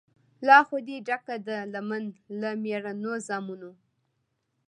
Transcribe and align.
لا 0.47 0.59
خو 0.67 0.77
دي 0.87 0.95
ډکه 1.07 1.35
ده 1.47 1.57
لمن 1.73 2.03
له 2.39 2.49
مېړنو 2.63 3.13
زامنو 3.27 3.71